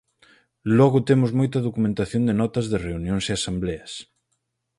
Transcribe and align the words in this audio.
Logo 0.79 0.99
temos 1.09 1.31
moita 1.39 1.59
documentación 1.67 2.21
de 2.25 2.37
notas 2.41 2.65
de 2.71 2.77
reunións 2.87 3.25
e 3.31 3.33
asembleas. 3.33 3.91